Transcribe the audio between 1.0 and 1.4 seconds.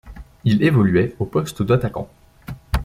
au